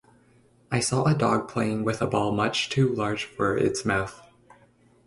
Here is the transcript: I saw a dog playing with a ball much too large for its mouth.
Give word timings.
I 0.71 0.79
saw 0.79 1.03
a 1.03 1.13
dog 1.13 1.47
playing 1.47 1.83
with 1.83 2.01
a 2.01 2.07
ball 2.07 2.31
much 2.31 2.69
too 2.71 2.89
large 2.91 3.25
for 3.25 3.55
its 3.55 3.85
mouth. 3.85 4.19